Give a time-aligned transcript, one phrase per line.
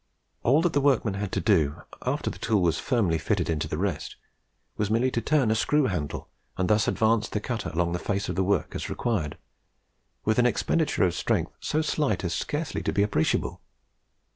[0.41, 3.77] All that the workman had to do, after the tool was firmly fitted into the
[3.77, 4.15] rest,
[4.75, 6.27] was merely to turn a screw handle,
[6.57, 9.37] and thus advance the cutter along the face of the work as required,
[10.25, 13.61] with an expenditure of strength so slight as scarcely to be appreciable.